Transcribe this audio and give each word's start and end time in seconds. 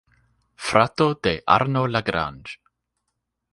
Frato 0.67 1.13
de 1.13 1.43
Arno 1.45 1.85
Lagrange. 1.85 2.57